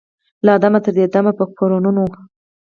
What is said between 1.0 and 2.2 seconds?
دمه په قرنونو